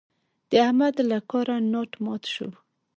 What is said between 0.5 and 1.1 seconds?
احمد